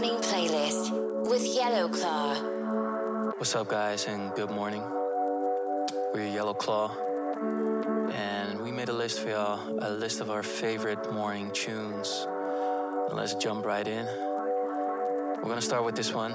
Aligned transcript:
morning 0.00 0.18
playlist 0.22 1.28
with 1.28 1.44
Yellow 1.54 1.86
Claw. 1.86 2.34
What's 3.36 3.54
up, 3.54 3.68
guys, 3.68 4.06
and 4.06 4.32
good 4.32 4.50
morning. 4.50 4.82
We're 6.14 6.26
Yellow 6.26 6.54
Claw, 6.54 6.90
and 8.10 8.62
we 8.62 8.72
made 8.72 8.88
a 8.88 8.94
list 8.94 9.20
for 9.20 9.28
y'all 9.28 9.60
a 9.82 9.90
list 9.90 10.22
of 10.22 10.30
our 10.30 10.42
favorite 10.42 11.12
morning 11.12 11.50
tunes. 11.50 12.26
And 13.10 13.18
let's 13.18 13.34
jump 13.34 13.66
right 13.66 13.86
in. 13.86 14.06
We're 14.06 15.50
gonna 15.50 15.60
start 15.60 15.84
with 15.84 15.96
this 15.96 16.14
one. 16.14 16.32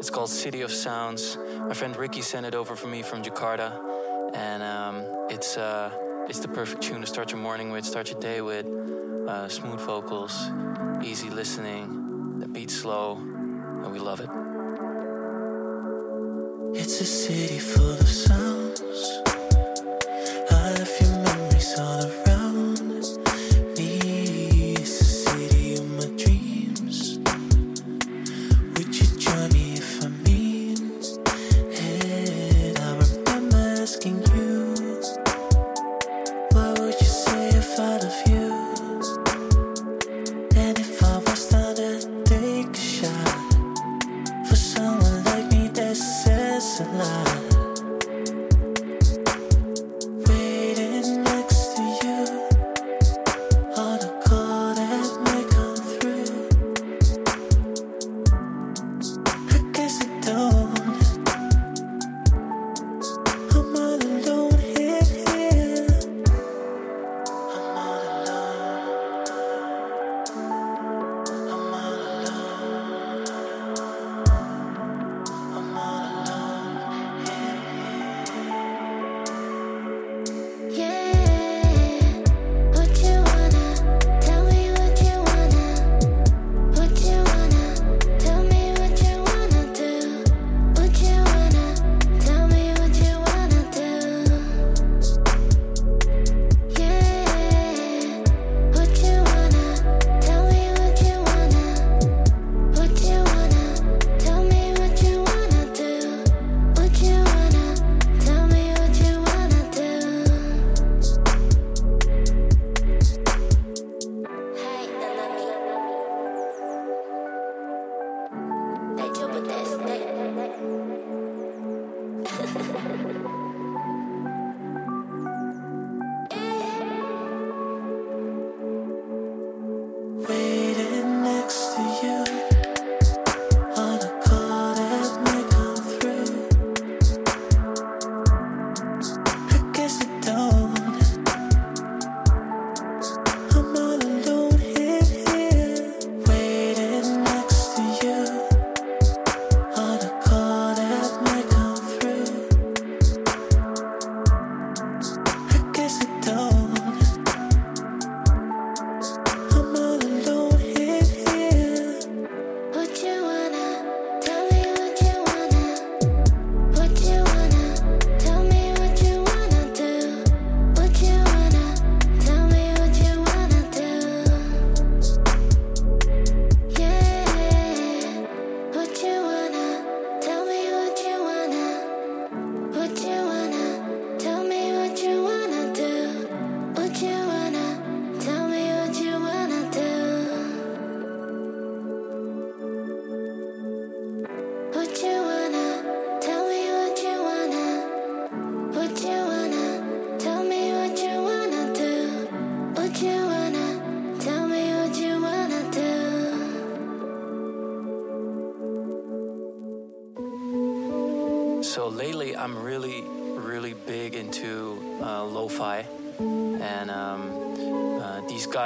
It's 0.00 0.10
called 0.10 0.30
City 0.30 0.62
of 0.62 0.72
Sounds. 0.72 1.38
My 1.68 1.74
friend 1.74 1.94
Ricky 1.96 2.22
sent 2.22 2.44
it 2.44 2.56
over 2.56 2.74
for 2.74 2.88
me 2.88 3.02
from 3.02 3.22
Jakarta, 3.22 3.70
and 4.34 4.64
um, 4.64 5.04
it's 5.30 5.56
uh, 5.56 5.92
it's 6.28 6.40
the 6.40 6.48
perfect 6.48 6.82
tune 6.82 7.02
to 7.02 7.06
start 7.06 7.30
your 7.30 7.40
morning 7.40 7.70
with, 7.70 7.84
start 7.84 8.10
your 8.10 8.18
day 8.18 8.40
with. 8.40 8.66
Uh, 9.28 9.46
smooth 9.48 9.78
vocals, 9.78 10.50
easy 11.04 11.30
listening, 11.30 11.99
the 12.40 12.48
beat 12.48 12.70
slow, 12.70 13.18
and 13.18 13.92
we 13.92 13.98
love 13.98 14.20
it. 14.20 14.30
It's 16.74 17.00
a 17.00 17.04
city 17.04 17.58
full 17.58 17.92
of 17.92 18.08
sounds. 18.08 19.20
I 20.50 20.68
have 20.78 20.90
your 21.00 21.16
memories 21.18 21.78
all 21.78 22.02
around 22.02 22.19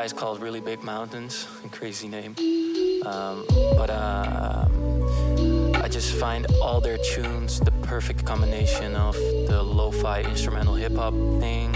these 0.04 0.12
called 0.12 0.42
Really 0.42 0.60
Big 0.60 0.82
Mountains, 0.82 1.48
crazy 1.70 2.08
name. 2.08 2.34
Um, 3.06 3.46
but 3.78 3.88
uh, 3.88 4.66
I 5.82 5.88
just 5.88 6.14
find 6.16 6.46
all 6.60 6.78
their 6.78 6.98
tunes 6.98 7.58
the 7.58 7.70
perfect 7.80 8.26
combination 8.26 8.96
of 8.96 9.14
the 9.14 9.62
lo-fi 9.62 10.20
instrumental 10.20 10.74
hip 10.74 10.94
hop 10.94 11.14
thing 11.40 11.74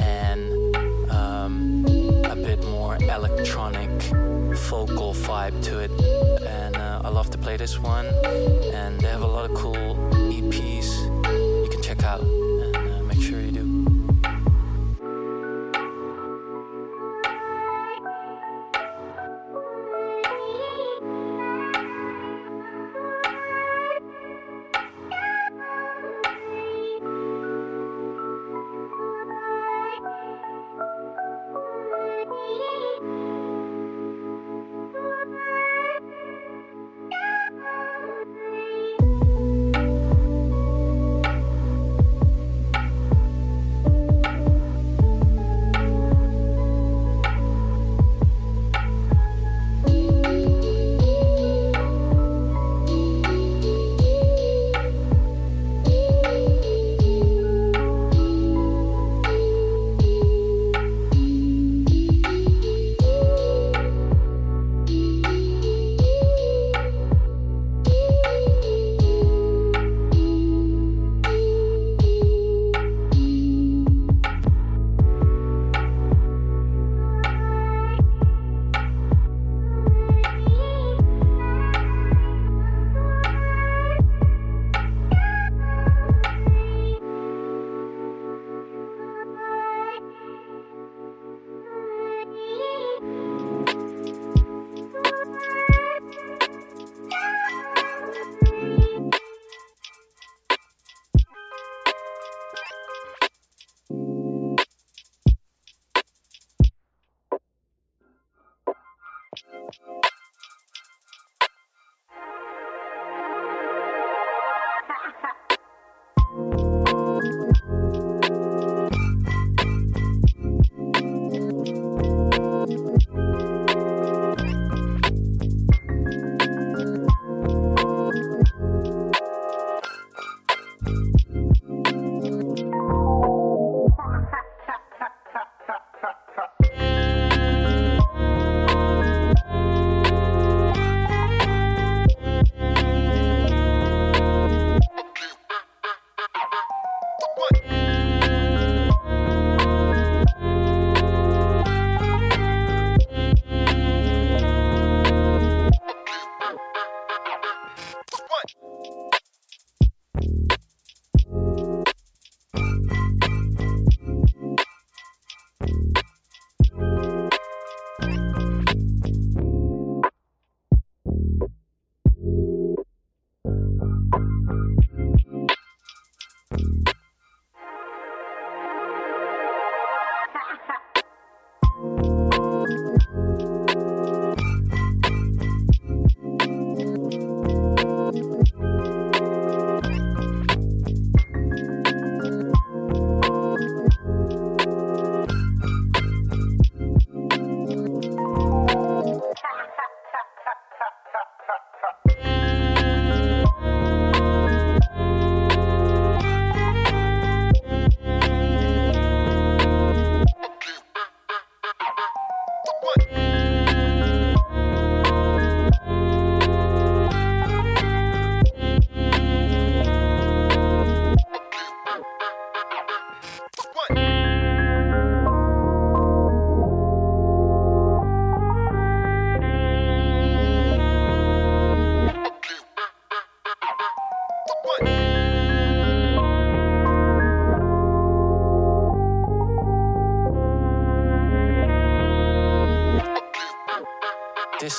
and 0.00 0.76
um, 1.12 1.86
a 2.24 2.34
bit 2.34 2.60
more 2.64 2.96
electronic 2.96 3.90
vocal 4.70 5.14
vibe 5.14 5.62
to 5.62 5.78
it. 5.78 5.92
And 6.42 6.74
uh, 6.74 7.02
I 7.04 7.08
love 7.08 7.30
to 7.30 7.38
play 7.38 7.56
this 7.56 7.78
one, 7.78 8.06
and 8.74 9.00
they 9.00 9.10
have 9.10 9.22
a 9.22 9.28
lot 9.28 9.48
of 9.48 9.54
cool 9.54 9.94
EPs 10.34 10.88
you 11.62 11.68
can 11.70 11.82
check 11.82 12.02
out. 12.02 12.53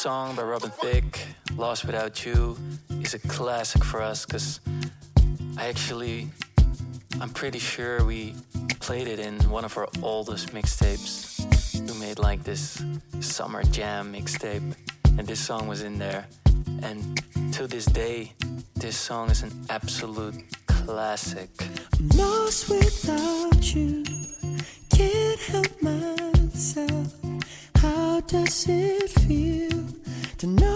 song 0.05 0.35
by 0.35 0.43
Robin 0.43 0.69
Thicke, 0.69 1.19
Lost 1.57 1.83
Without 1.83 2.23
You, 2.23 2.55
is 3.01 3.15
a 3.15 3.19
classic 3.27 3.83
for 3.83 4.03
us 4.03 4.23
because 4.23 4.59
I 5.57 5.65
actually, 5.67 6.27
I'm 7.19 7.31
pretty 7.31 7.57
sure 7.57 8.05
we 8.05 8.35
played 8.79 9.07
it 9.07 9.17
in 9.17 9.39
one 9.49 9.65
of 9.65 9.75
our 9.79 9.87
oldest 10.03 10.53
mixtapes. 10.53 11.41
We 11.91 11.99
made 11.99 12.19
like 12.19 12.43
this 12.43 12.83
summer 13.19 13.63
jam 13.63 14.13
mixtape, 14.13 14.75
and 15.17 15.25
this 15.25 15.39
song 15.39 15.67
was 15.67 15.81
in 15.81 15.97
there. 15.97 16.27
And 16.83 17.19
to 17.53 17.65
this 17.65 17.85
day, 17.85 18.33
this 18.75 18.97
song 18.97 19.31
is 19.31 19.41
an 19.41 19.65
absolute 19.71 20.35
classic. 20.67 21.49
I'm 21.97 22.09
lost 22.09 22.69
without 22.69 23.73
you, 23.73 24.03
can't 24.91 25.39
help 25.39 25.81
myself. 25.81 27.11
How 27.77 28.19
does 28.19 28.67
it 28.69 29.09
feel? 29.09 29.84
to 30.45 30.51
know 30.51 30.74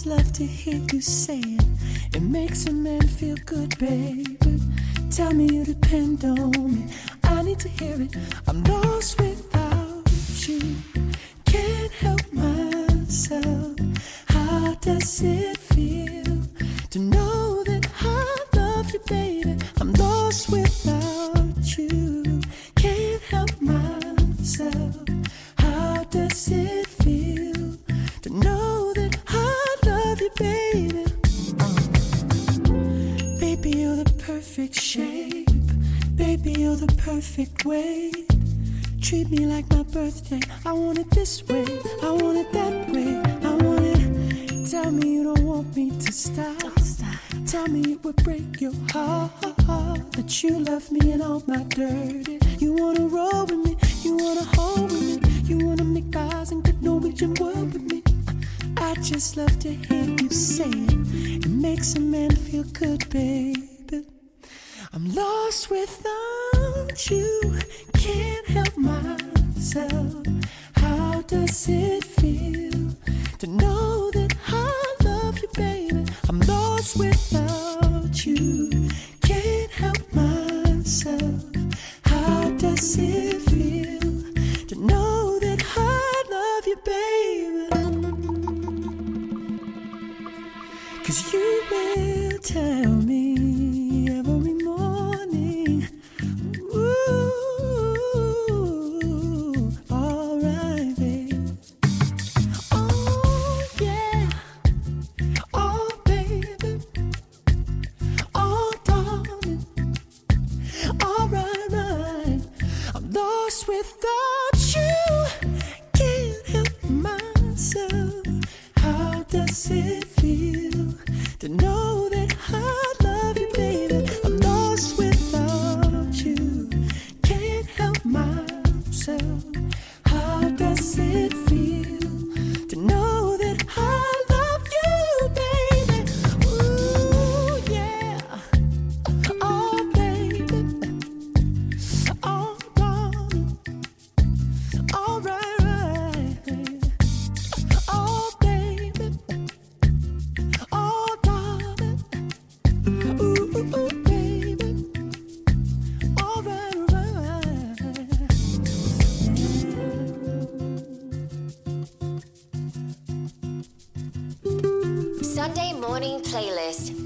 just 0.00 0.06
love 0.06 0.32
to 0.32 0.46
hear 0.46 0.80
you 0.92 1.00
say 1.02 1.40
it. 1.40 2.16
It 2.16 2.22
makes 2.22 2.64
a 2.66 2.72
man 2.72 3.02
feel 3.02 3.36
good, 3.44 3.78
baby. 3.78 4.38
Tell 5.10 5.32
me 5.34 5.44
you 5.52 5.62
depend 5.62 6.24
on 6.24 6.74
me. 6.74 6.86
I 7.24 7.42
need 7.42 7.58
to 7.60 7.68
hear 7.68 8.00
it. 8.00 8.16
I'm 8.46 8.62
lost 8.64 9.20
without 9.20 10.08
you. 10.48 10.76
Can't 11.44 11.92
help 11.92 12.32
myself. 12.32 13.76
How 14.28 14.74
does 14.80 15.22
it 15.22 15.59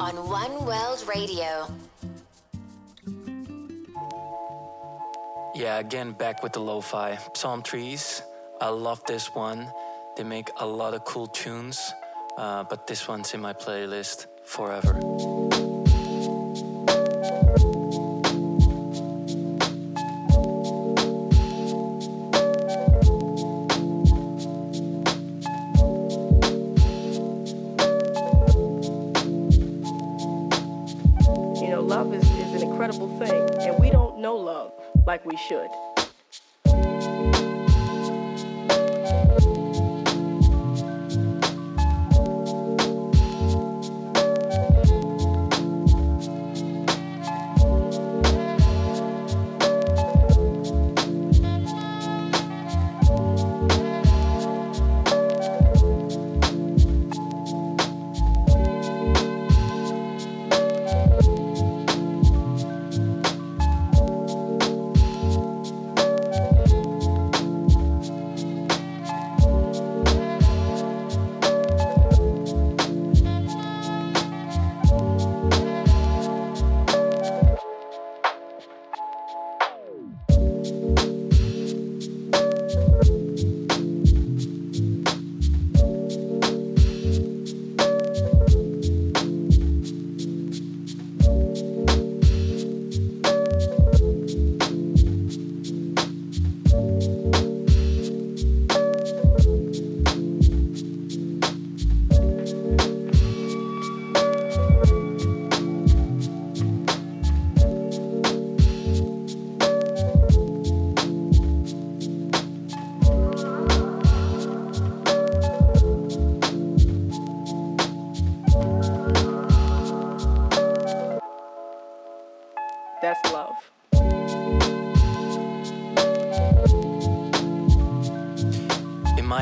on 0.00 0.16
One 0.28 0.64
World 0.64 1.04
Radio. 1.08 1.68
Yeah, 5.54 5.78
again, 5.78 6.12
back 6.12 6.42
with 6.42 6.52
the 6.52 6.60
lo 6.60 6.80
fi. 6.80 7.18
Psalm 7.34 7.62
Trees. 7.62 8.22
I 8.60 8.70
love 8.70 9.04
this 9.06 9.34
one. 9.34 9.70
They 10.16 10.24
make 10.24 10.50
a 10.58 10.66
lot 10.66 10.94
of 10.94 11.04
cool 11.04 11.28
tunes, 11.28 11.92
uh, 12.36 12.64
but 12.64 12.86
this 12.86 13.06
one's 13.06 13.34
in 13.34 13.40
my 13.40 13.52
playlist 13.52 14.26
forever. 14.44 14.98
Should. 35.44 35.83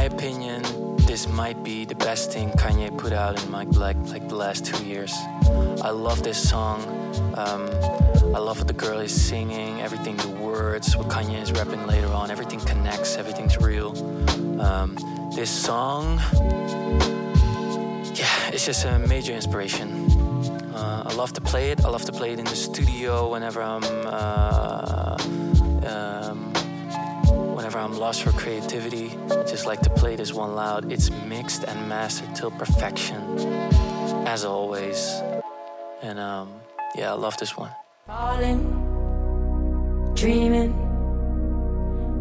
My 0.03 0.07
opinion, 0.07 0.63
this 1.07 1.29
might 1.29 1.63
be 1.63 1.85
the 1.85 1.95
best 1.95 2.33
thing 2.33 2.51
Kanye 2.63 2.91
put 2.99 3.13
out 3.13 3.41
in 3.41 3.49
my 3.49 3.63
like, 3.85 3.97
like 4.09 4.29
the 4.29 4.35
last 4.35 4.65
two 4.67 4.85
years. 4.85 5.15
I 5.81 5.91
love 5.91 6.25
this 6.25 6.49
song. 6.51 6.83
Um, 7.37 7.71
I 8.35 8.41
love 8.41 8.59
what 8.59 8.67
the 8.67 8.73
girl 8.73 8.99
is 8.99 9.15
singing, 9.15 9.81
everything, 9.81 10.17
the 10.17 10.29
words, 10.29 10.97
what 10.97 11.07
Kanye 11.07 11.41
is 11.41 11.53
rapping 11.53 11.87
later 11.87 12.09
on. 12.09 12.33
Everything 12.33 12.59
connects, 12.59 13.15
everything's 13.17 13.57
real. 13.59 13.91
Um, 14.61 14.97
this 15.37 15.51
song, 15.51 16.19
yeah, 18.15 18.51
it's 18.53 18.67
just 18.67 18.85
a 18.85 18.99
major 18.99 19.35
inspiration. 19.35 20.11
Uh, 20.75 21.05
I 21.07 21.15
love 21.15 21.33
to 21.35 21.41
play 21.41 21.71
it. 21.71 21.85
I 21.85 21.89
love 21.91 22.05
to 22.07 22.13
play 22.13 22.33
it 22.33 22.41
in 22.41 22.45
the 22.45 22.57
studio 22.57 23.31
whenever 23.31 23.63
I'm. 23.63 23.85
Uh, 24.05 25.42
Whenever 27.73 27.95
I'm 27.95 27.99
lost 27.99 28.23
for 28.23 28.33
creativity, 28.33 29.17
I 29.31 29.45
just 29.45 29.65
like 29.65 29.81
to 29.81 29.89
play 29.89 30.15
this 30.15 30.35
one 30.35 30.55
loud. 30.55 30.93
It's 30.93 31.11
mixed 31.27 31.65
and 31.65 31.89
mastered 31.89 32.35
till 32.35 32.51
perfection, 32.51 33.17
as 34.29 34.45
always. 34.45 35.11
And 36.03 36.19
um, 36.19 36.53
yeah, 36.95 37.13
I 37.13 37.15
love 37.15 37.39
this 37.39 37.57
one. 37.57 37.71
Falling, 38.07 38.61
dreaming, 40.15 40.75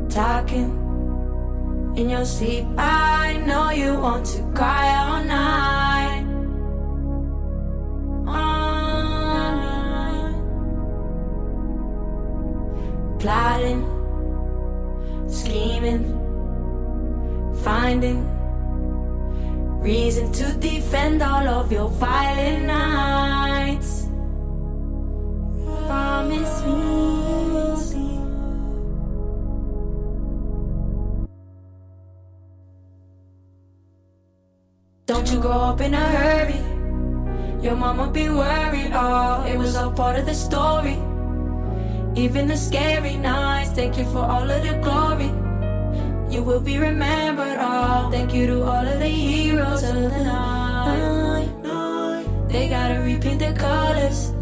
talking 0.10 0.72
in 1.98 2.10
your 2.10 2.24
sleep. 2.24 2.66
I 2.78 3.36
know 3.46 3.72
you 3.72 4.00
want 4.00 4.28
to 4.28 4.44
cry 4.56 4.88
all 5.04 5.22
night. 5.26 6.24
All 8.26 9.52
night. 9.68 10.36
Plotting, 13.20 14.01
scheming, 15.32 16.04
finding 17.64 18.28
reason 19.82 20.32
to 20.32 20.54
defend 20.60 21.24
all 21.24 21.48
of 21.48 21.72
your 21.72 21.90
violent 21.90 22.66
nights. 22.66 24.06
Promise 25.88 26.64
me. 26.66 26.92
Don't 35.08 35.30
you 35.32 35.40
grow 35.42 35.52
up 35.52 35.82
in 35.82 35.94
a 35.94 35.98
hurry. 35.98 36.62
Your 37.62 37.76
mama 37.76 38.10
be 38.10 38.30
worried. 38.30 38.92
Oh, 38.94 39.46
it 39.46 39.58
was 39.58 39.76
all 39.76 39.92
part 39.92 40.18
of 40.18 40.26
the 40.26 40.34
story. 40.34 40.98
Even 42.16 42.48
the 42.48 42.58
scary 42.58 43.16
nights, 43.16 43.72
thank 43.72 43.98
you 43.98 44.04
for 44.06 44.20
all 44.20 44.50
of 44.50 44.64
the 44.64 44.74
glory. 44.84 45.32
You 46.34 46.44
will 46.44 46.60
be 46.60 46.78
remembered. 46.78 47.58
all. 47.58 48.12
thank 48.12 48.34
you 48.34 48.48
to 48.48 48.64
all 48.64 48.86
of 48.86 49.00
the 49.00 49.08
heroes 49.08 49.84
of 49.84 49.96
the 49.96 50.24
night. 50.24 51.50
They 52.50 52.68
gotta 52.68 53.00
repaint 53.00 53.40
the 53.40 53.54
colors. 53.54 54.34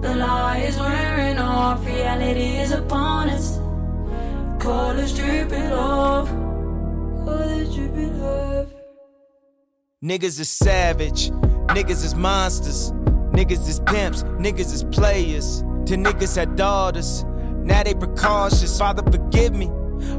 The 0.00 0.14
lie 0.14 0.58
is 0.58 0.78
wearing 0.78 1.38
off, 1.38 1.84
reality 1.84 2.58
is 2.58 2.70
upon 2.70 3.28
us. 3.28 3.58
Colors 4.62 5.16
dripping 5.16 5.72
off, 5.72 6.28
colors 7.24 7.74
dripping 7.74 8.22
off. 8.22 8.66
Niggas 10.02 10.38
is 10.38 10.48
savage, 10.48 11.30
niggas 11.74 12.04
is 12.04 12.14
monsters, 12.14 12.92
niggas 13.32 13.68
is 13.68 13.80
pimps, 13.80 14.22
niggas 14.38 14.72
is 14.72 14.84
players. 14.84 15.64
To 15.90 15.96
niggas 15.96 16.36
had 16.36 16.54
daughters, 16.54 17.24
now 17.64 17.82
they 17.82 17.94
precautious. 17.94 18.78
Father, 18.78 19.02
forgive 19.10 19.56
me. 19.56 19.66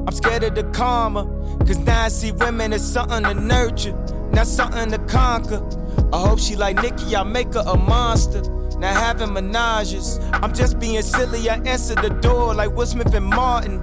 I'm 0.05 0.11
scared 0.11 0.43
of 0.43 0.53
the 0.53 0.65
karma, 0.65 1.23
cause 1.59 1.77
now 1.77 2.03
I 2.03 2.07
see 2.09 2.33
women 2.33 2.73
as 2.73 2.85
something 2.85 3.23
to 3.23 3.33
nurture, 3.33 3.93
not 4.33 4.47
something 4.47 4.91
to 4.91 4.97
conquer. 5.05 5.65
I 6.11 6.27
hope 6.27 6.39
she 6.39 6.57
like 6.57 6.75
Nicki, 6.81 7.15
I 7.15 7.23
make 7.23 7.53
her 7.53 7.63
a 7.65 7.77
monster. 7.77 8.41
Now 8.79 8.93
having 8.93 9.29
menages, 9.29 10.19
I'm 10.43 10.53
just 10.53 10.77
being 10.77 11.01
silly. 11.03 11.49
I 11.49 11.55
answer 11.59 11.95
the 11.95 12.09
door 12.09 12.53
like 12.53 12.75
Will 12.75 12.85
Smith 12.85 13.15
and 13.15 13.27
Martin. 13.27 13.79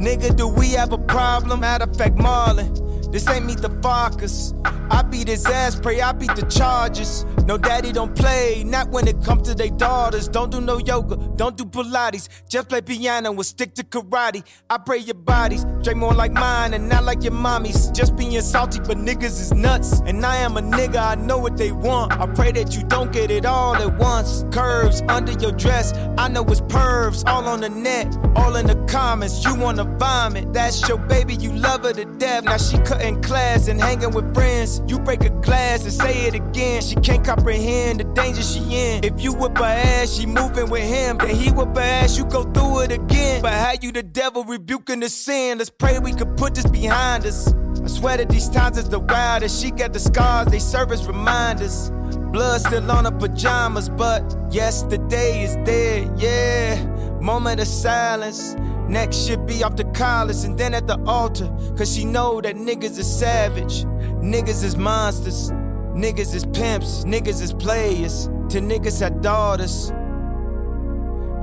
Nigga, 0.00 0.36
do 0.36 0.48
we 0.48 0.70
have 0.70 0.90
a 0.92 0.98
problem? 0.98 1.60
Matter 1.60 1.84
of 1.84 1.96
fact, 1.96 2.16
Marlon, 2.16 2.76
this 3.10 3.28
ain't 3.28 3.46
meet 3.46 3.58
the 3.58 3.68
Fockers. 3.68 4.54
I 4.90 5.02
beat 5.02 5.28
his 5.28 5.46
ass, 5.46 5.78
pray 5.78 6.00
I 6.00 6.12
beat 6.12 6.34
the 6.34 6.46
charges. 6.46 7.24
No 7.46 7.56
daddy 7.56 7.92
don't 7.92 8.14
play, 8.14 8.64
not 8.64 8.90
when 8.90 9.06
it 9.06 9.22
comes 9.22 9.48
to 9.48 9.54
they 9.54 9.70
daughters. 9.70 10.28
Don't 10.28 10.50
do 10.50 10.60
no 10.60 10.78
yoga, 10.78 11.16
don't 11.36 11.56
do 11.56 11.64
Pilates. 11.64 12.28
Just 12.48 12.68
play 12.68 12.80
piano 12.80 13.30
and 13.30 13.46
stick 13.46 13.74
to 13.74 13.84
karate. 13.84 14.42
I 14.68 14.78
pray 14.78 14.98
your 14.98 15.14
bodies 15.14 15.64
drink 15.82 15.98
more 15.98 16.12
like 16.12 16.32
mine 16.32 16.74
and 16.74 16.88
not 16.88 17.04
like 17.04 17.22
your 17.22 17.32
mommy's. 17.32 17.90
Just 17.90 18.16
being 18.16 18.40
salty, 18.40 18.80
but 18.80 18.96
niggas 18.96 19.40
is 19.40 19.52
nuts. 19.52 20.00
And 20.06 20.24
I 20.24 20.36
am 20.36 20.56
a 20.56 20.60
nigga, 20.60 20.96
I 20.96 21.14
know 21.14 21.38
what 21.38 21.56
they 21.56 21.72
want. 21.72 22.12
I 22.12 22.26
pray 22.26 22.52
that 22.52 22.76
you 22.76 22.82
don't 22.84 23.12
get 23.12 23.30
it 23.30 23.46
all 23.46 23.76
at 23.76 23.98
once. 23.98 24.44
Curves 24.50 25.02
under 25.08 25.32
your 25.32 25.52
dress, 25.52 25.92
I 26.18 26.28
know 26.28 26.44
it's 26.44 26.60
pervs. 26.62 27.26
All 27.26 27.46
on 27.46 27.60
the 27.60 27.68
net, 27.68 28.16
all 28.36 28.56
in 28.56 28.66
the 28.66 28.76
comments. 28.86 29.44
You 29.44 29.54
wanna 29.54 29.84
vomit, 29.84 30.52
that's 30.52 30.88
your 30.88 30.98
baby, 30.98 31.34
you 31.34 31.52
love 31.52 31.84
her 31.84 31.92
to 31.92 32.04
death. 32.04 32.44
Now 32.44 32.56
she 32.56 32.78
cutting 33.00 33.22
class 33.22 33.68
and 33.68 33.80
hanging 33.80 34.12
with 34.12 34.34
friends. 34.34 34.82
You 34.86 34.98
break 34.98 35.24
a 35.24 35.30
glass 35.30 35.84
and 35.84 35.92
say 35.92 36.26
it 36.26 36.34
again. 36.34 36.82
She 36.82 36.94
can't 36.96 37.24
comprehend 37.24 38.00
the 38.00 38.04
danger 38.04 38.42
she 38.42 38.60
in. 38.60 39.04
If 39.04 39.22
you 39.22 39.32
whip 39.32 39.56
her 39.58 39.64
ass, 39.64 40.14
she 40.14 40.26
moving 40.26 40.68
with 40.68 40.82
him. 40.82 41.18
Then 41.18 41.34
he 41.34 41.50
whip 41.50 41.74
her 41.74 41.80
ass, 41.80 42.18
you 42.18 42.24
go 42.24 42.44
through 42.44 42.80
it 42.80 42.92
again. 42.92 43.42
But 43.42 43.52
how 43.52 43.72
you 43.80 43.92
the 43.92 44.02
devil 44.02 44.44
rebuking 44.44 45.00
the 45.00 45.08
sin? 45.08 45.58
Let's 45.58 45.70
pray 45.70 45.98
we 45.98 46.12
could 46.12 46.36
put 46.36 46.54
this 46.54 46.66
behind 46.66 47.24
us. 47.24 47.52
I 47.82 47.86
swear 47.86 48.18
that 48.18 48.28
these 48.28 48.48
times 48.48 48.76
is 48.76 48.88
the 48.88 49.00
wildest. 49.00 49.62
She 49.62 49.70
got 49.70 49.92
the 49.92 50.00
scars, 50.00 50.48
they 50.48 50.58
serve 50.58 50.92
as 50.92 51.06
reminders. 51.06 51.90
Blood 52.32 52.60
still 52.60 52.90
on 52.90 53.06
her 53.06 53.10
pajamas, 53.10 53.88
but 53.88 54.22
yesterday 54.52 55.44
is 55.44 55.56
dead, 55.64 56.12
yeah. 56.20 56.84
Moment 57.20 57.60
of 57.60 57.66
silence. 57.66 58.54
Next 58.90 59.24
should 59.24 59.46
be 59.46 59.62
off 59.62 59.76
the 59.76 59.84
collars 59.84 60.42
and 60.42 60.58
then 60.58 60.74
at 60.74 60.88
the 60.88 61.00
altar. 61.06 61.48
Cause 61.78 61.94
she 61.94 62.04
know 62.04 62.40
that 62.40 62.56
niggas 62.56 62.98
is 62.98 63.06
savage. 63.06 63.84
Niggas 64.20 64.64
is 64.64 64.76
monsters. 64.76 65.52
Niggas 65.94 66.34
is 66.34 66.44
pimps. 66.46 67.04
Niggas 67.04 67.40
is 67.40 67.52
players. 67.52 68.24
To 68.48 68.58
niggas 68.58 69.00
had 69.00 69.22
daughters. 69.22 69.92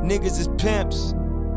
Niggas 0.03 0.37
is 0.41 0.49
pimps. 0.57 1.13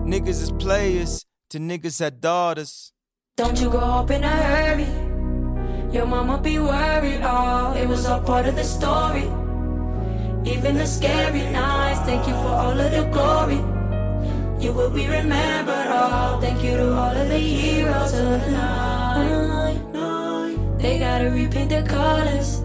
Niggas 0.07 0.40
is 0.40 0.53
players. 0.53 1.26
To 1.50 1.59
niggas 1.59 1.98
had 1.98 2.20
daughters. 2.20 2.92
Don't 3.37 3.61
you 3.61 3.68
grow 3.68 3.81
up 3.81 4.12
in 4.12 4.22
a 4.22 4.29
hurry. 4.29 4.87
Your 5.92 6.07
mama 6.07 6.38
be 6.40 6.61
worried, 6.61 7.20
oh, 7.24 7.74
it 7.74 7.88
was 7.88 8.07
all 8.07 8.20
part 8.20 8.46
of 8.46 8.55
the 8.55 8.62
story. 8.62 9.24
Even 10.44 10.76
the 10.76 10.87
scary 10.87 11.50
nights, 11.50 12.07
You 14.70 14.76
will 14.76 14.90
be 14.90 15.04
remembered, 15.09 15.88
oh, 15.90 16.38
thank 16.40 16.62
you 16.62 16.76
to 16.76 16.94
all 16.94 17.11
of 17.11 17.28
the 17.28 17.37
heroes 17.37 18.14
of 18.14 18.24
the 18.24 18.50
night. 18.52 19.80
They 20.78 20.96
gotta 21.00 21.28
repaint 21.28 21.70
their 21.70 21.85
colors. 21.85 22.61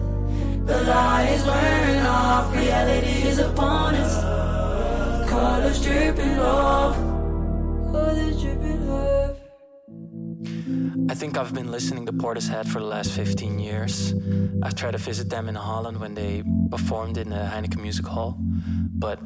The 0.66 0.84
light 0.84 1.30
is 1.32 1.44
wearing 1.44 2.06
off, 2.06 2.54
reality 2.54 3.26
is 3.26 3.40
upon 3.40 3.96
us. 3.96 4.22
Colors 5.28 5.82
dripping 5.82 6.38
off, 6.38 6.94
colors 7.90 8.40
dripping 8.40 8.62
off. 8.62 8.65
I 11.08 11.14
think 11.14 11.38
I've 11.38 11.54
been 11.54 11.70
listening 11.70 12.06
to 12.06 12.12
Portishead 12.12 12.66
for 12.66 12.80
the 12.80 12.86
last 12.86 13.12
15 13.12 13.58
years. 13.58 14.14
I've 14.62 14.74
tried 14.74 14.92
to 14.92 14.98
visit 14.98 15.30
them 15.30 15.48
in 15.48 15.54
Holland 15.54 16.00
when 16.00 16.14
they 16.14 16.42
performed 16.70 17.16
in 17.16 17.30
the 17.30 17.36
Heineken 17.36 17.80
Music 17.80 18.06
Hall. 18.06 18.36
But 18.40 19.20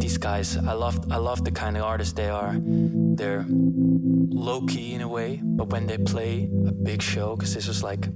these 0.00 0.18
guys, 0.18 0.56
I 0.56 0.72
love, 0.72 0.98
I 1.12 1.18
love 1.18 1.44
the 1.44 1.52
kind 1.52 1.76
of 1.76 1.84
artists 1.84 2.14
they 2.14 2.28
are. 2.28 2.56
They're 2.58 3.46
low 3.48 4.62
key 4.66 4.94
in 4.94 5.00
a 5.00 5.08
way, 5.08 5.40
but 5.42 5.70
when 5.70 5.86
they 5.86 5.98
play 5.98 6.50
a 6.66 6.72
big 6.72 7.00
show, 7.00 7.36
because 7.36 7.54
this 7.54 7.68
was 7.68 7.82
like, 7.82 8.08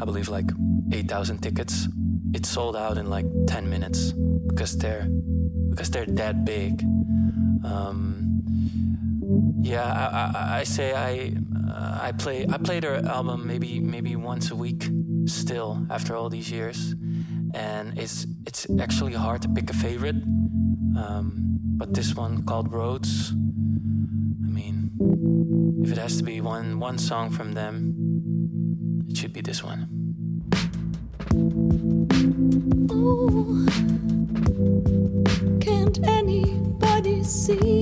I 0.00 0.04
believe, 0.04 0.28
like 0.28 0.50
8,000 0.92 1.38
tickets, 1.38 1.88
it 2.34 2.46
sold 2.46 2.76
out 2.76 2.98
in 2.98 3.10
like 3.10 3.26
10 3.46 3.68
minutes 3.68 4.12
because 4.12 4.76
they're 4.76 5.06
because 5.70 5.90
they're 5.90 6.06
that 6.06 6.44
big. 6.44 6.82
Um, 7.64 8.31
yeah, 9.62 9.84
I, 9.84 10.38
I, 10.38 10.58
I 10.60 10.64
say 10.64 10.92
I 10.92 11.34
uh, 11.70 11.98
I 12.02 12.12
play 12.12 12.46
I 12.48 12.58
played 12.58 12.84
her 12.84 12.96
album 13.06 13.46
maybe 13.46 13.80
maybe 13.80 14.16
once 14.16 14.50
a 14.50 14.56
week 14.56 14.88
still 15.26 15.86
after 15.90 16.16
all 16.16 16.28
these 16.28 16.50
years, 16.50 16.94
and 17.54 17.98
it's 17.98 18.26
it's 18.46 18.66
actually 18.80 19.14
hard 19.14 19.42
to 19.42 19.48
pick 19.48 19.70
a 19.70 19.74
favorite. 19.74 20.16
Um, 20.96 21.58
but 21.78 21.94
this 21.94 22.14
one 22.14 22.44
called 22.44 22.72
Roads, 22.72 23.32
I 23.32 24.50
mean, 24.50 24.90
if 25.84 25.92
it 25.92 25.98
has 25.98 26.16
to 26.18 26.24
be 26.24 26.40
one 26.40 26.78
one 26.80 26.98
song 26.98 27.30
from 27.30 27.52
them, 27.52 27.94
it 29.08 29.16
should 29.16 29.32
be 29.32 29.40
this 29.40 29.62
one. 29.62 29.88
Ooh, 32.92 33.66
can't 35.60 35.98
anybody 36.06 37.22
see? 37.24 37.81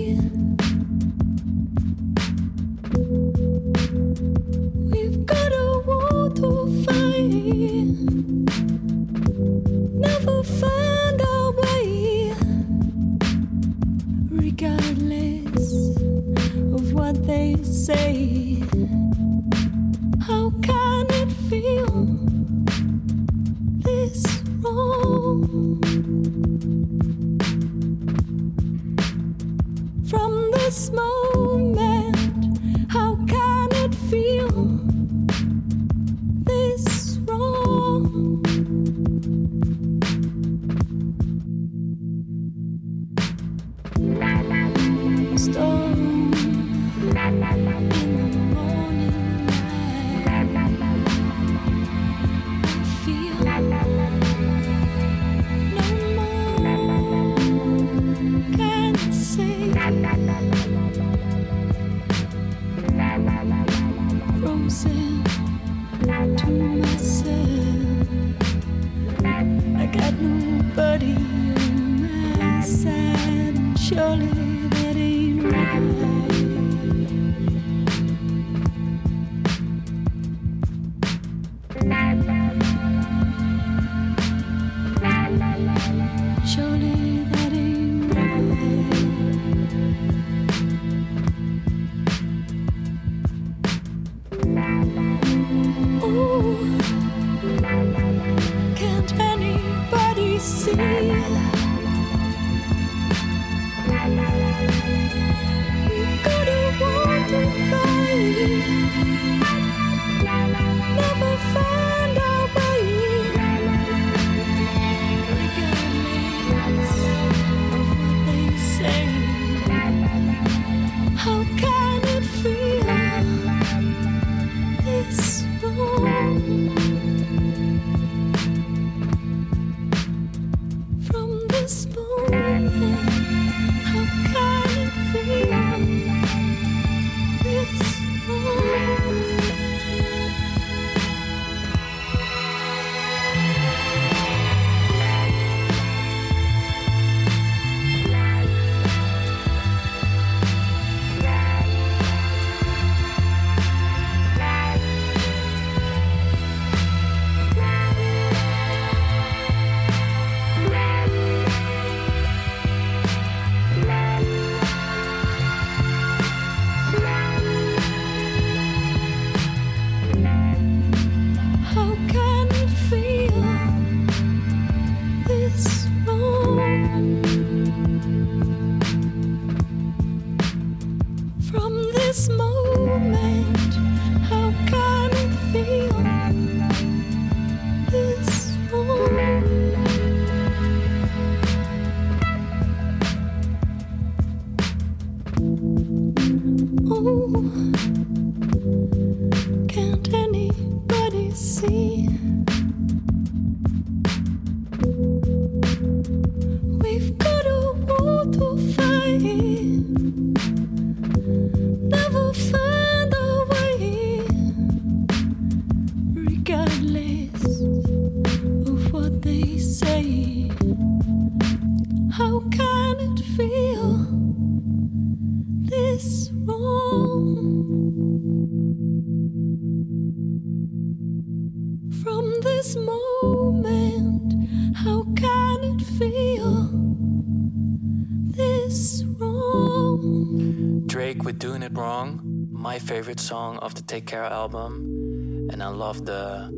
Take 243.91 244.07
Care 244.07 244.23
album, 244.23 245.49
and 245.51 245.61
I 245.61 245.67
love 245.67 246.07
the 246.07 246.49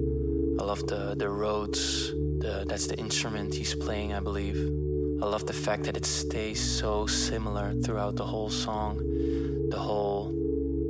I 0.61 0.63
love 0.63 0.87
the 0.87 1.15
the 1.17 1.31
Rhodes. 1.31 2.13
The, 2.13 2.67
that's 2.69 2.89
the 2.89 2.99
instrument 2.99 3.55
he's 3.55 3.75
playing, 3.75 4.13
I 4.13 4.21
believe. 4.21 4.59
I 5.23 5.25
love 5.25 5.47
the 5.47 5.55
fact 5.55 5.85
that 5.85 5.97
it 5.97 6.05
stays 6.05 6.61
so 6.61 7.07
similar 7.07 7.73
throughout 7.83 8.17
the 8.17 8.25
whole 8.27 8.51
song, 8.51 9.01
the 9.71 9.79
whole 9.79 10.31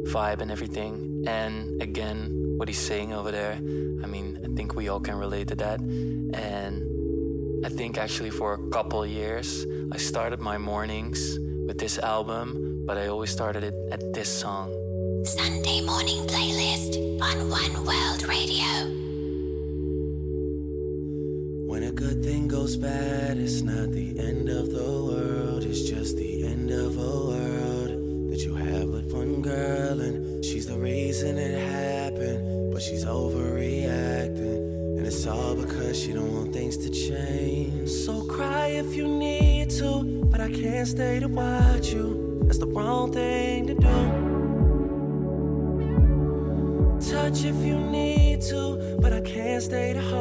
vibe 0.02 0.40
and 0.40 0.50
everything. 0.50 1.22
And 1.28 1.80
again, 1.80 2.56
what 2.56 2.66
he's 2.66 2.84
saying 2.90 3.12
over 3.12 3.30
there. 3.30 3.54
I 4.02 4.08
mean, 4.08 4.40
I 4.42 4.48
think 4.56 4.74
we 4.74 4.88
all 4.88 4.98
can 4.98 5.14
relate 5.14 5.46
to 5.54 5.54
that. 5.62 5.78
And 5.78 7.64
I 7.64 7.68
think 7.68 7.98
actually 7.98 8.30
for 8.30 8.54
a 8.54 8.70
couple 8.70 9.06
years, 9.06 9.64
I 9.92 9.98
started 9.98 10.40
my 10.40 10.58
mornings 10.58 11.38
with 11.68 11.78
this 11.78 12.00
album, 12.00 12.82
but 12.84 12.98
I 12.98 13.06
always 13.06 13.30
started 13.30 13.62
it 13.62 13.74
at 13.92 14.12
this 14.12 14.40
song. 14.40 14.81
Sunday 15.24 15.80
morning 15.80 16.26
playlist 16.26 16.96
on 17.22 17.48
One 17.48 17.86
World 17.86 18.22
Radio. 18.26 18.88
When 21.68 21.84
a 21.84 21.92
good 21.92 22.24
thing 22.24 22.48
goes 22.48 22.76
bad, 22.76 23.38
it's 23.38 23.62
not 23.62 23.92
the 23.92 24.18
end 24.18 24.48
of 24.48 24.72
the 24.72 24.82
world, 24.82 25.62
it's 25.62 25.82
just 25.82 26.16
the 26.16 26.44
end 26.44 26.72
of 26.72 26.98
a 26.98 27.00
world 27.00 28.30
that 28.32 28.40
you 28.44 28.54
have 28.54 28.88
with 28.88 29.12
one 29.12 29.42
girl, 29.42 30.00
and 30.00 30.44
she's 30.44 30.66
the 30.66 30.76
reason 30.76 31.38
it 31.38 31.56
happened, 31.70 32.72
but 32.72 32.82
she's 32.82 33.04
overreacting. 33.04 34.98
And 34.98 35.06
it's 35.06 35.24
all 35.26 35.54
because 35.54 36.00
she 36.02 36.12
don't 36.12 36.34
want 36.34 36.52
things 36.52 36.76
to 36.78 36.90
change. 36.90 37.88
So 37.88 38.22
cry 38.22 38.68
if 38.68 38.94
you 38.94 39.06
need 39.06 39.70
to, 39.70 40.02
but 40.26 40.40
I 40.40 40.50
can't 40.50 40.88
stay 40.88 41.20
to 41.20 41.28
watch 41.28 41.92
you. 41.92 42.40
That's 42.42 42.58
the 42.58 42.66
wrong 42.66 43.12
thing 43.12 43.31
stayed 49.62 49.96
home. 49.96 50.11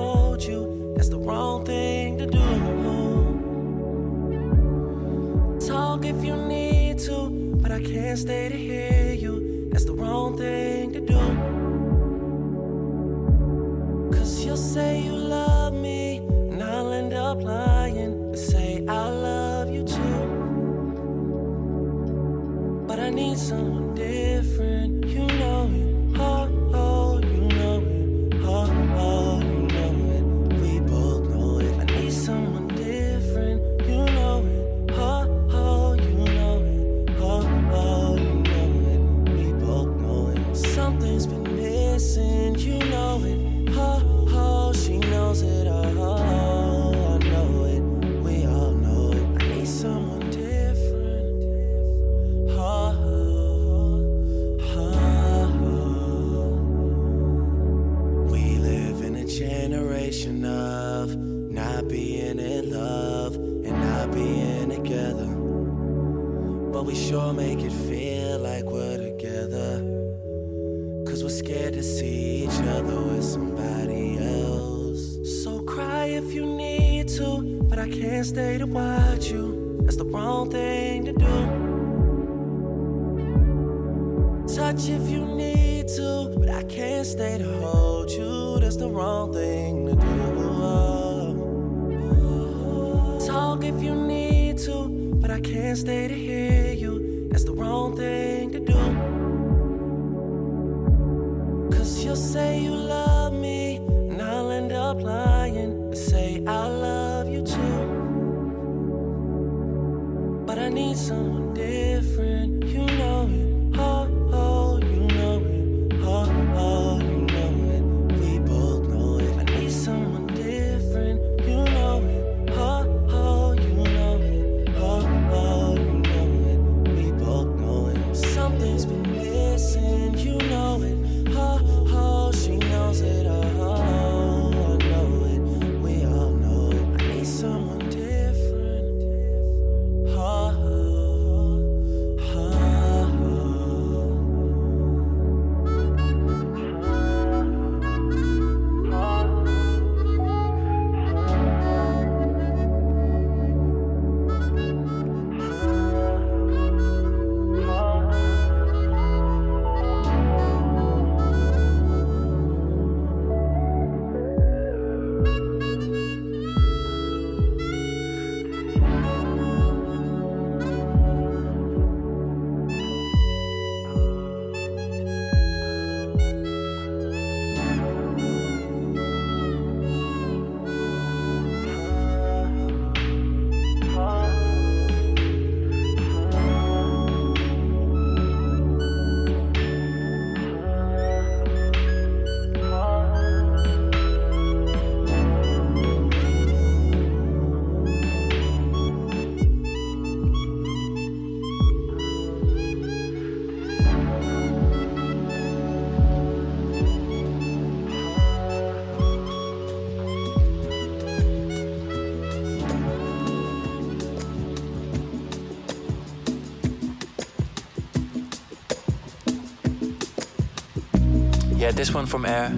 get 221.72 221.78
this 221.78 221.94
one 221.94 222.06
from 222.06 222.26
Air, 222.26 222.50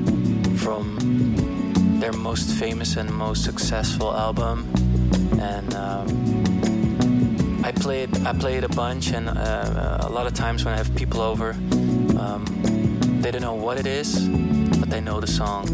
from 0.58 2.00
their 2.00 2.12
most 2.12 2.50
famous 2.58 2.98
and 2.98 3.14
most 3.14 3.44
successful 3.44 4.12
album, 4.12 4.68
and 5.40 5.76
um, 5.76 7.62
I 7.64 7.72
play 7.72 8.02
it. 8.02 8.10
I 8.26 8.34
play 8.34 8.56
it 8.56 8.64
a 8.64 8.70
bunch, 8.70 9.12
and 9.12 9.30
uh, 9.30 9.98
a 10.00 10.10
lot 10.10 10.26
of 10.26 10.34
times 10.34 10.66
when 10.66 10.74
I 10.74 10.78
have 10.78 10.96
people 10.96 11.22
over, 11.22 11.52
um, 12.18 12.44
they 13.22 13.30
don't 13.30 13.44
know 13.44 13.54
what 13.54 13.78
it 13.78 13.86
is, 13.86 14.28
but 14.80 14.90
they 14.90 15.00
know 15.00 15.20
the 15.20 15.28
song, 15.28 15.70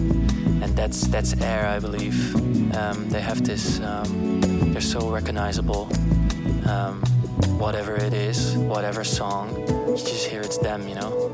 and 0.62 0.75
that's 0.75 1.08
that's 1.08 1.32
Air, 1.41 1.65
I 1.65 1.80
believe. 1.80 2.36
Um, 2.75 3.08
they 3.08 3.21
have 3.21 3.45
this. 3.45 3.80
Um, 3.80 4.41
they're 4.73 4.82
so 4.82 5.10
recognizable 5.10 5.88
um, 6.67 7.02
whatever 7.58 7.95
it 7.95 8.13
is, 8.13 8.56
whatever 8.58 9.04
song, 9.04 9.56
you 9.88 9.95
just 9.95 10.28
hear 10.28 10.41
it's 10.41 10.58
them, 10.58 10.88
you 10.89 10.95
know? 10.95 11.28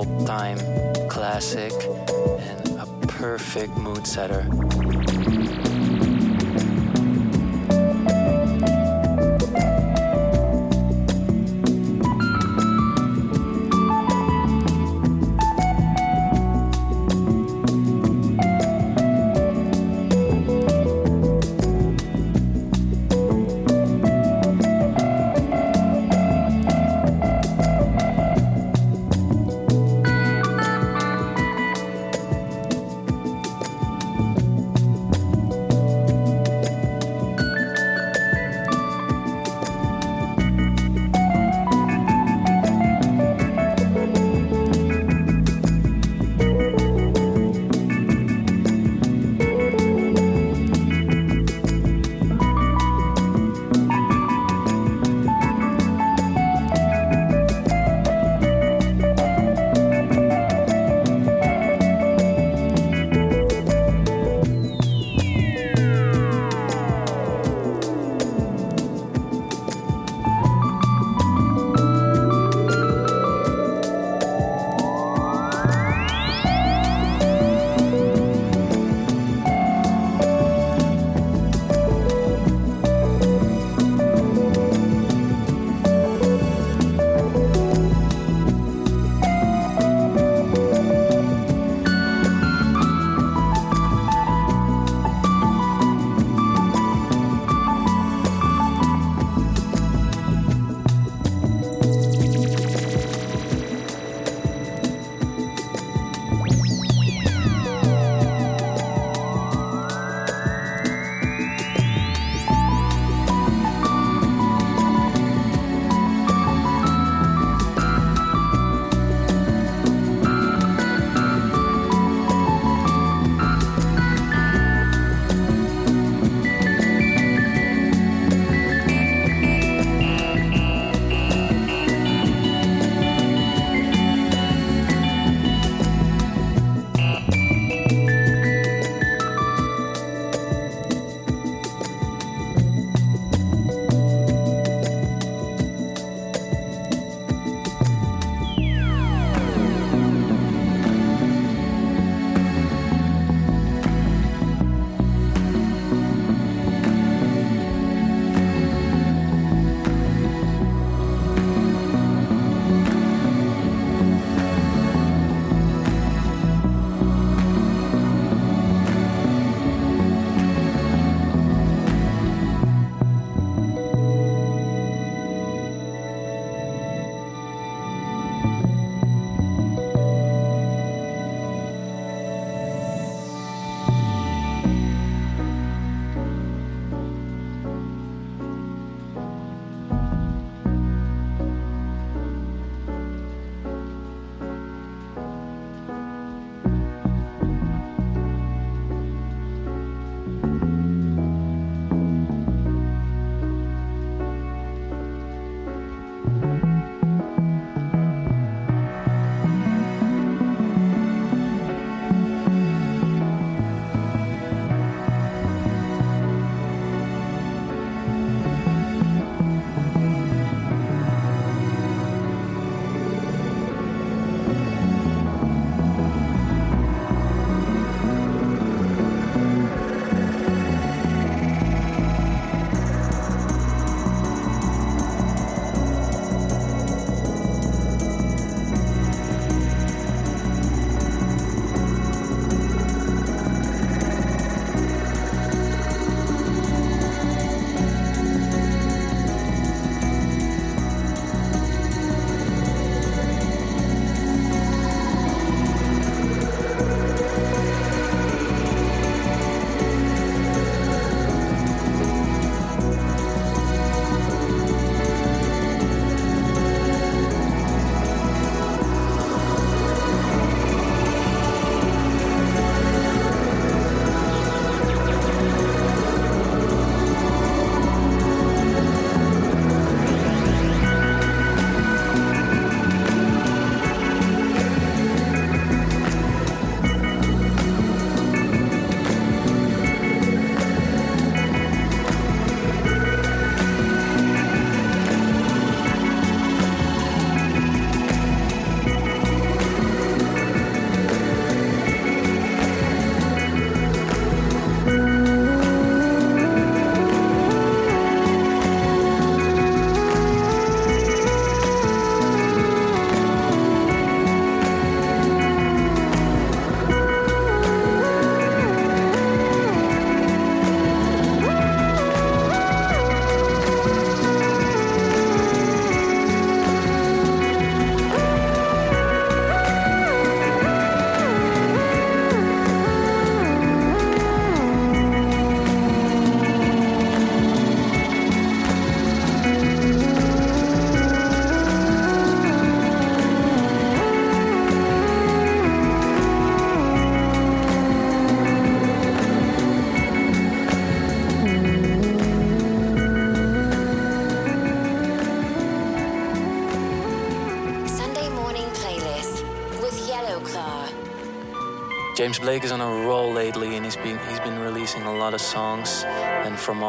Is 0.00 0.06
an 0.06 0.18
all-time 0.18 0.58
classic 1.08 1.72
and 2.38 2.78
a 2.78 2.86
perfect 3.06 3.76
mood 3.76 4.06
setter. 4.06 4.46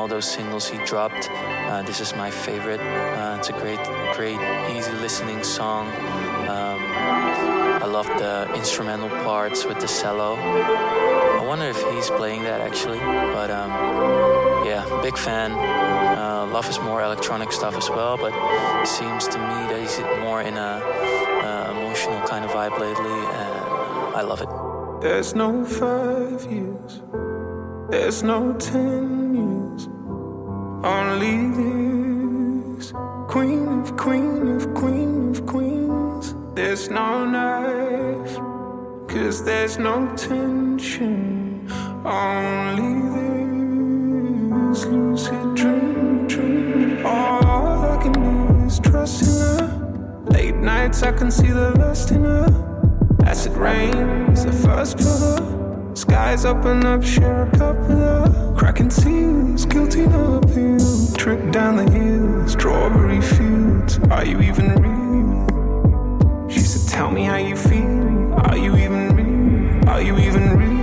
All 0.04 0.10
those 0.10 0.30
singles 0.30 0.68
he 0.68 0.78
dropped, 0.80 1.30
uh, 1.32 1.82
this 1.84 2.02
is 2.02 2.14
my 2.14 2.30
favorite. 2.30 2.82
Uh, 2.82 3.38
it's 3.40 3.48
a 3.48 3.54
great, 3.54 3.80
great, 4.18 4.38
easy 4.76 4.92
listening 5.00 5.42
song. 5.42 5.88
Um, 6.50 6.80
I 7.86 7.86
love 7.86 8.08
the 8.08 8.54
instrumental 8.54 9.08
parts 9.24 9.64
with 9.64 9.80
the 9.80 9.88
cello. 9.88 10.36
I 10.36 11.42
wonder 11.48 11.68
if 11.68 11.82
he's 11.94 12.10
playing 12.10 12.44
that 12.44 12.60
actually, 12.60 13.00
but 13.00 13.50
um, 13.50 13.70
yeah, 14.68 14.84
big 15.02 15.18
fan. 15.18 15.52
Uh, 15.54 16.48
love 16.52 16.68
his 16.68 16.82
more 16.82 17.02
electronic 17.02 17.54
stuff 17.54 17.78
as 17.78 17.90
well, 17.90 18.18
but 18.18 18.34
it 18.82 18.88
seems 18.88 19.26
to 19.30 19.38
me 19.38 19.60
that 19.70 19.80
he's 19.80 20.00
more 20.20 20.42
in 20.42 20.58
a 20.58 20.82
emotional 21.72 22.20
kind 22.28 22.44
of 22.44 22.52
vibe 22.52 22.78
lately, 22.78 23.20
and 23.42 23.56
I 24.20 24.22
love 24.22 24.42
it. 24.42 24.50
There's 25.02 25.34
no 25.34 25.64
five 25.64 26.44
years, 26.52 27.02
there's 27.90 28.22
no 28.22 28.52
ten 28.60 29.23
only 30.84 31.48
this. 32.78 32.94
Queen 33.28 33.68
of 33.68 33.96
queen 33.98 34.56
of 34.56 34.74
queen 34.74 35.30
of 35.30 35.46
queens. 35.46 36.36
There's 36.56 36.90
no 36.90 37.26
knife, 37.26 38.36
cause 39.08 39.44
there's 39.44 39.78
no 39.78 40.14
tension, 40.16 41.68
only 42.06 42.94
this 44.70 44.86
lucid 44.86 45.56
dream, 45.56 46.28
dream. 46.28 47.06
All 47.06 47.86
I 47.86 47.98
can 48.04 48.12
do 48.12 48.66
is 48.66 48.80
trust 48.80 49.24
in 49.24 49.30
her. 49.40 50.24
Late 50.26 50.56
nights, 50.56 51.02
I 51.02 51.12
can 51.14 51.32
see 51.32 51.52
the 51.52 51.72
lust 51.80 52.12
in 52.12 52.24
her. 52.24 52.48
Acid 53.26 53.54
rain 53.54 53.96
is 54.32 54.46
the 54.46 54.52
first 54.52 55.00
for 55.00 55.06
her. 55.06 55.63
Skies 55.96 56.44
open 56.44 56.86
up, 56.86 57.04
share 57.04 57.44
a 57.44 57.52
cup 57.52 57.78
with 57.82 57.98
her. 57.98 58.54
Cracking 58.58 58.90
seals, 58.90 59.66
guilty 59.66 60.08
no 60.08 60.38
appeal. 60.38 61.14
Trip 61.16 61.52
down 61.52 61.76
the 61.76 61.90
hill, 61.92 62.48
strawberry 62.48 63.22
fields. 63.22 64.00
Are 64.10 64.26
you 64.26 64.42
even 64.42 64.74
real? 64.82 66.50
She 66.50 66.62
said, 66.62 66.92
Tell 66.92 67.12
me 67.12 67.24
how 67.26 67.38
you 67.38 67.56
feel. 67.56 68.34
Are 68.34 68.58
you 68.58 68.76
even 68.76 69.16
real? 69.16 69.90
Are 69.90 70.02
you 70.02 70.18
even 70.18 70.58
real? 70.58 70.74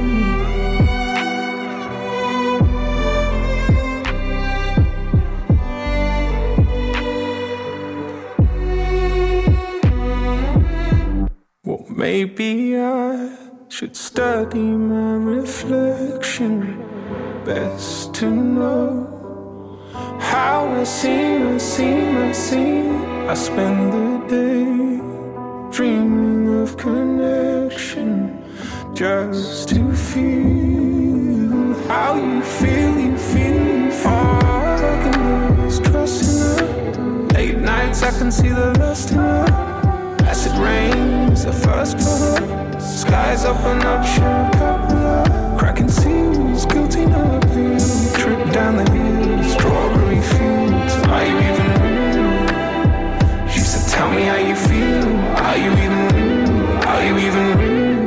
Well, 11.65 11.85
maybe 11.89 12.79
I 12.79 13.50
should 13.81 13.97
study 13.97 14.59
my 14.61 15.15
reflection. 15.15 16.85
Best 17.47 18.13
to 18.13 18.31
know 18.31 19.79
how 20.21 20.69
I 20.69 20.85
seem, 20.85 21.55
I 21.55 21.57
seem, 21.57 22.19
I 22.19 22.33
seem. 22.33 23.05
I 23.27 23.33
spend 23.33 23.91
the 23.95 24.19
day 24.29 25.01
dreaming 25.75 26.61
of 26.61 26.77
connection 26.77 28.45
just 28.93 29.71
to 29.71 29.95
feel 29.95 31.73
how 31.89 32.17
you 32.17 32.43
feel, 32.43 33.01
you 33.01 33.17
feel, 33.17 33.65
you 33.87 33.93
I 34.05 34.97
can 35.05 35.57
do 35.57 35.91
trust 35.91 36.21
in 36.23 36.39
her. 36.43 37.29
Late 37.33 37.57
nights, 37.57 38.03
I 38.03 38.11
can 38.19 38.31
see 38.31 38.51
the 38.51 38.79
lust 38.79 39.13
in 39.13 39.17
her. 39.17 39.47
Acid 40.29 40.59
rain 40.59 41.10
is 41.41 41.47
the 41.47 41.53
first 41.53 41.97
for 41.99 42.17
her. 42.25 42.81
Skies 42.81 43.45
open 43.45 43.83
up, 43.83 44.05
cup. 44.59 45.59
Cracking 45.59 45.89
seals, 45.89 46.67
guilty 46.67 47.07
no 47.07 47.23
appeal. 47.39 47.79
Trip 48.21 48.53
down 48.53 48.77
the 48.77 48.87
hill, 48.91 49.45
strawberry 49.45 50.21
fields. 50.33 50.95
Are 51.15 51.25
you 51.31 51.37
even 51.49 51.69
real? 51.83 53.49
She 53.49 53.61
said, 53.61 53.85
Tell 53.95 54.11
me 54.11 54.23
how 54.23 54.37
you 54.49 54.57
feel. 54.69 55.09
Are 55.47 55.59
you 55.65 55.71
even 55.85 56.03
real? 56.15 56.51
Are 56.91 57.03
you 57.09 57.15
even 57.27 57.47
real? 57.61 58.01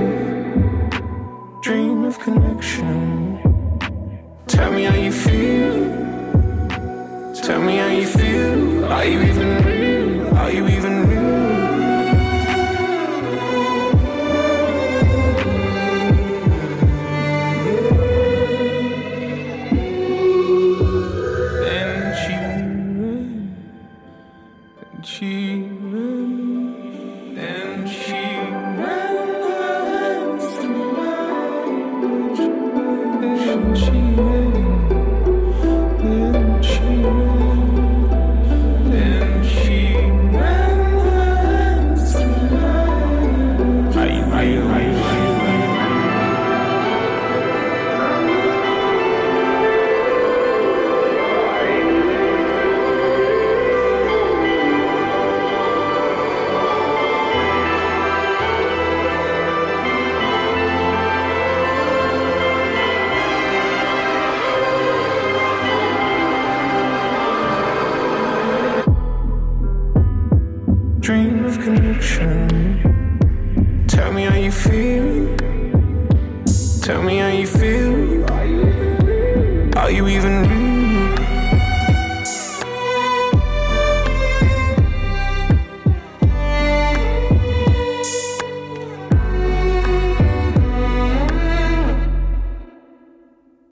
Dream 1.61 2.03
of 2.03 2.19
connection. 2.19 3.39
Tell 4.47 4.71
me 4.71 4.83
how 4.83 4.95
you 4.95 5.11
feel. 5.11 5.73
Tell 7.33 7.61
me 7.61 7.77
how 7.77 7.87
you 7.87 8.05
feel. 8.05 8.85
Are 8.85 9.05
you 9.05 9.21
even 9.21 9.63
real? 9.65 9.72